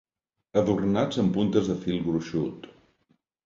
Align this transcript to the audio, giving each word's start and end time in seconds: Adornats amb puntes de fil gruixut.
Adornats 0.61 1.21
amb 1.25 1.31
puntes 1.37 1.71
de 1.73 1.77
fil 1.87 2.03
gruixut. 2.11 2.69